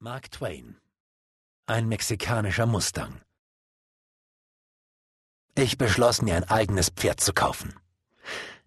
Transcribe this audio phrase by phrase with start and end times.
[0.00, 0.76] Mark Twain
[1.66, 3.20] Ein mexikanischer Mustang
[5.56, 7.74] Ich beschloss mir ein eigenes Pferd zu kaufen.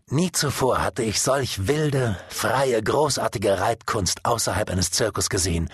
[0.08, 5.70] Nie zuvor hatte ich solch wilde, freie, großartige Reitkunst außerhalb eines Zirkus gesehen,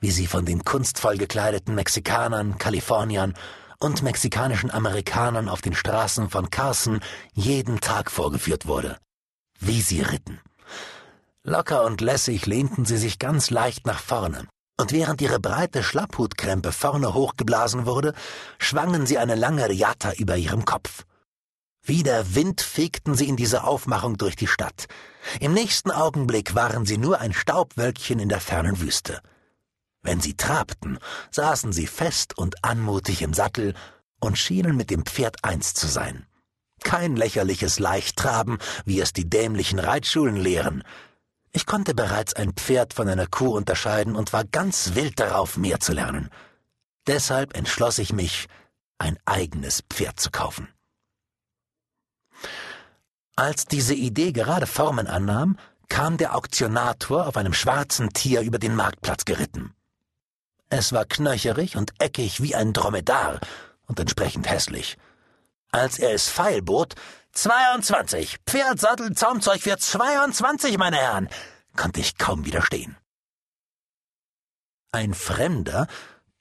[0.00, 3.34] wie sie von den kunstvoll gekleideten Mexikanern, Kaliforniern
[3.78, 6.98] und mexikanischen Amerikanern auf den Straßen von Carson
[7.34, 8.98] jeden Tag vorgeführt wurde.
[9.60, 10.40] Wie sie ritten.
[11.44, 14.48] Locker und lässig lehnten sie sich ganz leicht nach vorne,
[14.80, 18.14] und während ihre breite Schlapphutkrempe vorne hochgeblasen wurde,
[18.58, 21.04] schwangen sie eine lange Riata über ihrem Kopf.
[21.82, 24.86] Wie der Wind fegten sie in dieser Aufmachung durch die Stadt.
[25.40, 29.20] Im nächsten Augenblick waren sie nur ein Staubwölkchen in der fernen Wüste.
[30.02, 30.98] Wenn sie trabten,
[31.30, 33.74] saßen sie fest und anmutig im Sattel
[34.20, 36.26] und schienen mit dem Pferd eins zu sein.
[36.84, 40.84] Kein lächerliches Leichttraben, wie es die dämlichen Reitschulen lehren,
[41.58, 45.80] ich konnte bereits ein Pferd von einer Kuh unterscheiden und war ganz wild darauf, mehr
[45.80, 46.30] zu lernen.
[47.08, 48.46] Deshalb entschloss ich mich,
[48.98, 50.68] ein eigenes Pferd zu kaufen.
[53.34, 58.76] Als diese Idee gerade Formen annahm, kam der Auktionator auf einem schwarzen Tier über den
[58.76, 59.74] Marktplatz geritten.
[60.70, 63.40] Es war knöcherig und eckig wie ein Dromedar
[63.88, 64.96] und entsprechend hässlich.
[65.72, 66.94] Als er es feilbot,
[67.32, 68.38] 22.
[68.46, 71.28] Pferd, Sattel, Zaumzeug für 22, meine Herren,
[71.76, 72.96] konnte ich kaum widerstehen.
[74.90, 75.86] Ein Fremder,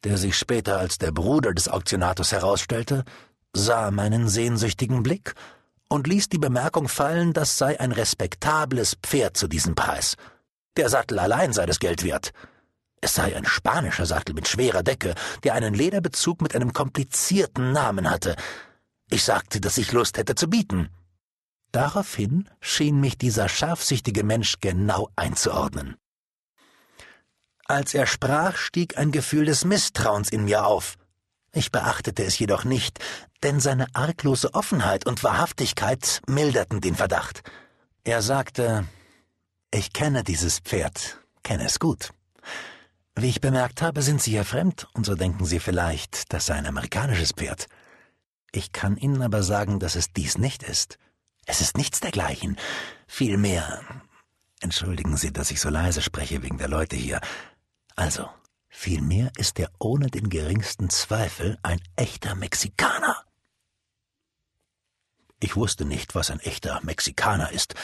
[0.04, 3.04] der sich später als der Bruder des Auktionators herausstellte,
[3.54, 5.36] sah meinen sehnsüchtigen Blick
[5.90, 10.16] und ließ die Bemerkung fallen, das sei ein respektables Pferd zu diesem Preis.
[10.78, 12.32] Der Sattel allein sei das Geld wert.
[13.02, 18.10] Es sei ein spanischer Sattel mit schwerer Decke, der einen Lederbezug mit einem komplizierten Namen
[18.10, 18.36] hatte,
[19.10, 20.90] ich sagte, dass ich Lust hätte zu bieten.
[21.72, 25.96] Daraufhin schien mich dieser scharfsichtige Mensch genau einzuordnen.
[27.66, 30.98] Als er sprach, stieg ein Gefühl des Misstrauens in mir auf.
[31.54, 33.00] Ich beachtete es jedoch nicht,
[33.44, 37.44] denn seine arglose Offenheit und Wahrhaftigkeit milderten den Verdacht.
[38.04, 38.86] Er sagte,
[39.72, 42.12] ich kenne dieses Pferd, kenne es gut.
[43.16, 46.56] Wie ich bemerkt habe, sind Sie hier fremd, und so denken Sie vielleicht, das sei
[46.56, 47.68] ein amerikanisches Pferd.
[48.52, 50.98] Ich kann Ihnen aber sagen, dass es dies nicht ist.
[51.46, 52.58] Es ist nichts dergleichen.
[53.08, 53.82] Vielmehr.
[54.60, 57.22] Entschuldigen Sie, dass ich so leise spreche wegen der Leute hier.
[57.96, 58.30] Also,
[58.70, 63.24] vielmehr ist er ohne den geringsten Zweifel ein echter Mexikaner.
[65.40, 67.76] Ich wusste nicht, was ein echter Mexikaner ist,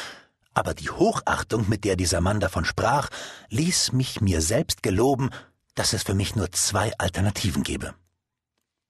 [0.54, 3.10] aber die Hochachtung, mit der dieser Mann davon sprach,
[3.50, 5.30] ließ mich mir selbst geloben,
[5.76, 7.94] dass es für mich nur zwei Alternativen gebe.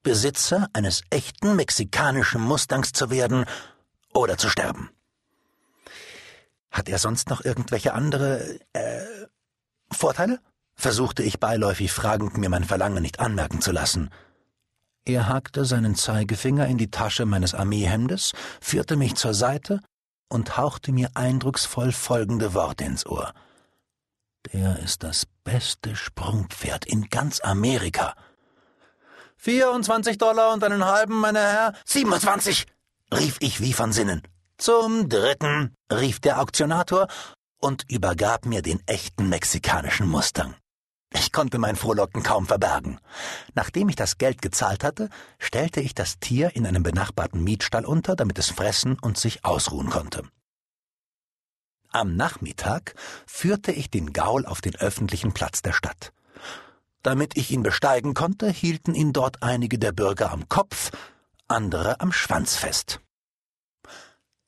[0.03, 3.45] Besitzer eines echten mexikanischen Mustangs zu werden
[4.13, 4.89] oder zu sterben.
[6.71, 9.01] Hat er sonst noch irgendwelche andere äh,
[9.91, 10.39] Vorteile?
[10.75, 14.09] versuchte ich beiläufig fragend, mir mein Verlangen nicht anmerken zu lassen.
[15.05, 18.31] Er hakte seinen Zeigefinger in die Tasche meines Armeehemdes,
[18.61, 19.81] führte mich zur Seite
[20.29, 23.33] und hauchte mir eindrucksvoll folgende Worte ins Ohr.
[24.51, 28.15] Der ist das beste Sprungpferd in ganz Amerika.
[29.43, 31.73] 24 Dollar und einen halben, meine Herr.
[31.83, 32.65] 27,
[33.13, 34.21] rief ich wie von Sinnen.
[34.57, 37.09] Zum dritten, rief der Auktionator
[37.59, 40.55] und übergab mir den echten mexikanischen Mustang.
[41.13, 42.99] Ich konnte mein Frohlocken kaum verbergen.
[43.53, 45.09] Nachdem ich das Geld gezahlt hatte,
[45.39, 49.89] stellte ich das Tier in einem benachbarten Mietstall unter, damit es fressen und sich ausruhen
[49.89, 50.23] konnte.
[51.89, 52.95] Am Nachmittag
[53.27, 56.13] führte ich den Gaul auf den öffentlichen Platz der Stadt.
[57.03, 60.91] Damit ich ihn besteigen konnte, hielten ihn dort einige der Bürger am Kopf,
[61.49, 63.01] andere am Schwanz fest.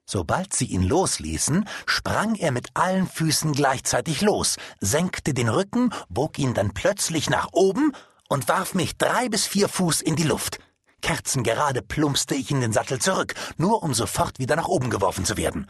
[0.07, 6.39] Sobald sie ihn losließen, sprang er mit allen Füßen gleichzeitig los, senkte den Rücken, bog
[6.39, 7.91] ihn dann plötzlich nach oben
[8.29, 10.59] und warf mich drei bis vier Fuß in die Luft.
[11.01, 15.37] Kerzengerade plumpste ich in den Sattel zurück, nur um sofort wieder nach oben geworfen zu
[15.37, 15.69] werden.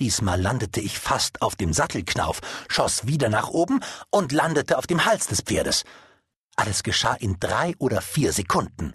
[0.00, 3.80] Diesmal landete ich fast auf dem Sattelknauf, schoss wieder nach oben
[4.10, 5.84] und landete auf dem Hals des Pferdes.
[6.58, 8.92] Alles geschah in drei oder vier Sekunden.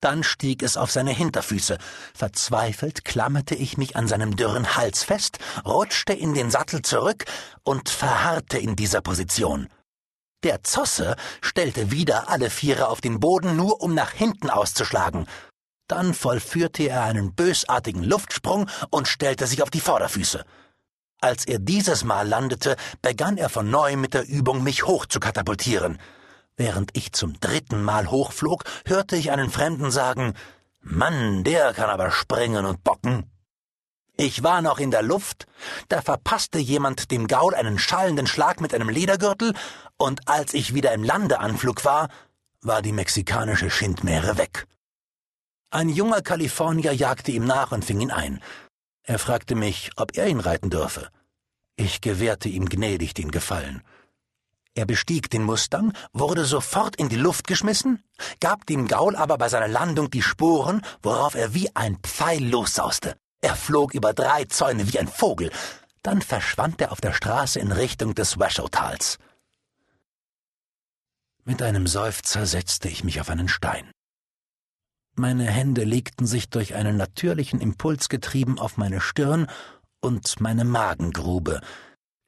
[0.00, 1.76] Dann stieg es auf seine Hinterfüße.
[2.14, 7.26] Verzweifelt klammerte ich mich an seinem dürren Hals fest, rutschte in den Sattel zurück
[7.62, 9.68] und verharrte in dieser Position.
[10.44, 15.26] Der Zosse stellte wieder alle Viere auf den Boden, nur um nach hinten auszuschlagen.
[15.88, 20.44] Dann vollführte er einen bösartigen Luftsprung und stellte sich auf die Vorderfüße.
[21.20, 25.20] Als er dieses Mal landete, begann er von neuem mit der Übung, mich hoch zu
[25.20, 25.98] katapultieren.
[26.56, 30.34] Während ich zum dritten Mal hochflog, hörte ich einen Fremden sagen,
[30.80, 33.30] Mann, der kann aber springen und bocken.
[34.16, 35.46] Ich war noch in der Luft,
[35.88, 39.54] da verpasste jemand dem Gaul einen schallenden Schlag mit einem Ledergürtel,
[39.96, 42.08] und als ich wieder im Landeanflug war,
[42.60, 44.66] war die mexikanische Schindmeere weg.
[45.70, 48.40] Ein junger Kalifornier jagte ihm nach und fing ihn ein.
[49.02, 51.08] Er fragte mich, ob er ihn reiten dürfe.
[51.74, 53.82] Ich gewährte ihm gnädig den Gefallen.
[54.76, 58.02] Er bestieg den Mustang, wurde sofort in die Luft geschmissen,
[58.40, 63.16] gab dem Gaul aber bei seiner Landung die Sporen, worauf er wie ein Pfeil lossauste.
[63.40, 65.52] Er flog über drei Zäune wie ein Vogel.
[66.02, 69.18] Dann verschwand er auf der Straße in Richtung des Washoe-Tals.
[71.44, 73.90] Mit einem Seufzer setzte ich mich auf einen Stein.
[75.14, 79.46] Meine Hände legten sich durch einen natürlichen Impuls getrieben auf meine Stirn
[80.00, 81.60] und meine Magengrube,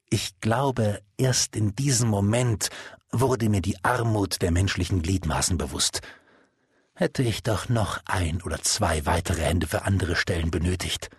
[0.09, 2.69] ich glaube, erst in diesem Moment
[3.11, 6.01] wurde mir die Armut der menschlichen Gliedmaßen bewusst.
[6.93, 11.09] Hätte ich doch noch ein oder zwei weitere Hände für andere Stellen benötigt.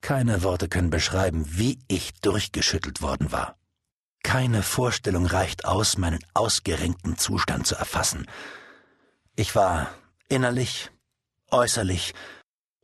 [0.00, 3.56] Keine Worte können beschreiben, wie ich durchgeschüttelt worden war.
[4.22, 8.26] Keine Vorstellung reicht aus, meinen ausgerenkten Zustand zu erfassen.
[9.36, 9.90] Ich war
[10.28, 10.90] innerlich,
[11.50, 12.14] äußerlich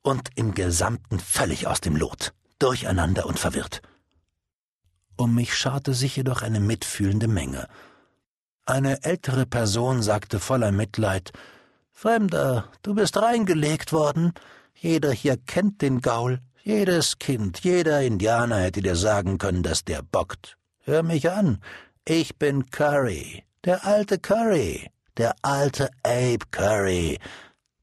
[0.02, 3.82] und im Gesamten völlig aus dem Lot, durcheinander und verwirrt.
[5.16, 7.68] Um mich scharte sich jedoch eine mitfühlende Menge.
[8.66, 11.32] Eine ältere Person sagte voller Mitleid
[11.92, 14.34] Fremder, du bist reingelegt worden.
[14.74, 16.40] Jeder hier kennt den Gaul.
[16.62, 20.58] Jedes Kind, jeder Indianer hätte dir sagen können, dass der bockt.
[20.84, 21.60] Hör mich an.
[22.04, 27.19] Ich bin Curry, der alte Curry, der alte Abe Curry.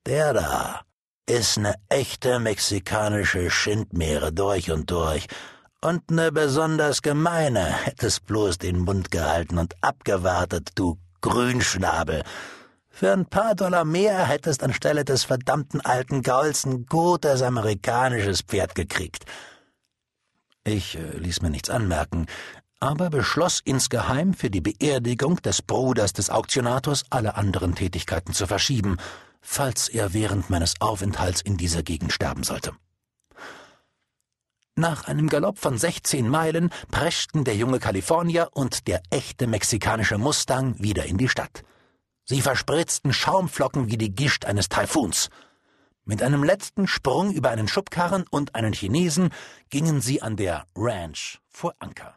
[0.06, 0.82] Der da
[1.26, 5.28] ist ne echte mexikanische Schindmeere durch und durch
[5.84, 12.24] und ne besonders gemeine hättest bloß den Mund gehalten und abgewartet, du Grünschnabel.
[12.90, 18.76] Für ein paar Dollar mehr hättest anstelle des verdammten alten Gauls ein gutes amerikanisches Pferd
[18.76, 19.26] gekriegt.
[20.64, 22.28] Ich äh, ließ mir nichts anmerken,
[22.80, 28.98] aber beschloss insgeheim für die Beerdigung des Bruders des Auktionators alle anderen Tätigkeiten zu verschieben,
[29.42, 32.72] falls er während meines Aufenthalts in dieser Gegend sterben sollte.
[34.76, 40.76] Nach einem Galopp von 16 Meilen preschten der junge Kalifornier und der echte mexikanische Mustang
[40.80, 41.64] wieder in die Stadt.
[42.26, 45.30] Sie verspritzten Schaumflocken wie die Gischt eines Taifuns.
[46.06, 49.30] Mit einem letzten Sprung über einen Schubkarren und einen Chinesen
[49.70, 52.16] gingen sie an der Ranch vor Anker.